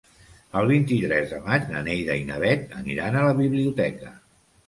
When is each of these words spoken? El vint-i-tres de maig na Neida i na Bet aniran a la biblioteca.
El 0.61 0.69
vint-i-tres 0.69 1.33
de 1.33 1.41
maig 1.49 1.67
na 1.73 1.83
Neida 1.89 2.17
i 2.21 2.25
na 2.29 2.39
Bet 2.45 2.73
aniran 2.79 3.19
a 3.21 3.27
la 3.27 3.35
biblioteca. 3.43 4.15